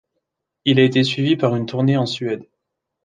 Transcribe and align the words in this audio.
Il 0.65 0.79
a 0.79 0.83
été 0.83 1.03
suivi 1.03 1.35
par 1.37 1.55
une 1.55 1.67
tournée 1.67 1.95
en 1.95 2.07
Suède. 2.07 2.43